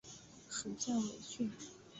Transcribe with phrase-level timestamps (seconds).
[0.49, 1.51] 属犍为郡。